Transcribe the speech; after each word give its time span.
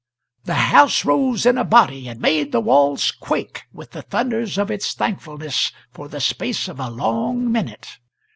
The 0.45 0.55
house 0.55 1.05
rose 1.05 1.45
in 1.45 1.59
a 1.59 1.63
body 1.63 2.07
and 2.07 2.19
made 2.19 2.51
the 2.51 2.59
walls 2.59 3.11
quake 3.11 3.61
with 3.71 3.91
the 3.91 4.01
thunders 4.01 4.57
of 4.57 4.71
its 4.71 4.95
thankfulness 4.95 5.71
for 5.91 6.07
the 6.07 6.19
space 6.19 6.67
of 6.67 6.79
a 6.79 6.89
long 6.89 7.51
minute. 7.51 7.99